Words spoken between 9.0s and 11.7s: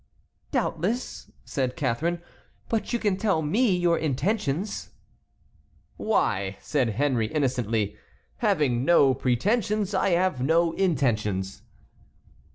pretensions, I have no intentions."